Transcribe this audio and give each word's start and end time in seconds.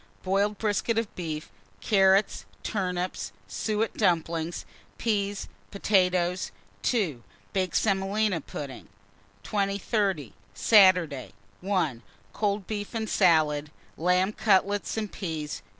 Boiled 0.23 0.57
brisket 0.57 0.97
of 0.97 1.13
beef, 1.13 1.51
carrots, 1.79 2.47
turnips, 2.63 3.31
suet 3.47 3.93
dumplings, 3.95 4.65
peas, 4.97 5.47
potatoes. 5.69 6.49
2. 6.81 7.23
Baked 7.53 7.75
semolina 7.75 8.41
pudding. 8.41 8.89
2030. 9.43 10.33
Saturday. 10.55 11.33
1. 11.59 12.01
Cold 12.33 12.65
beef 12.65 12.95
and 12.95 13.07
salad, 13.11 13.69
lamb 13.95 14.33
cutlets 14.33 14.97
and 14.97 15.11
peas. 15.11 15.61